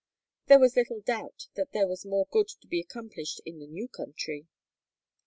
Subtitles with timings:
[0.47, 3.87] There was little doubt that there was more good to be accomplished in the new
[3.87, 4.47] country.